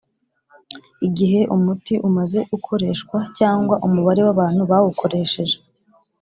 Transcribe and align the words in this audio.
igihe 1.07 1.39
umuti 1.55 1.93
umaze 2.07 2.39
ukoreshwa 2.57 3.17
cg 3.37 3.67
umubare 3.87 4.21
wʼabantu 4.27 4.61
bawukoresheje 4.71 5.57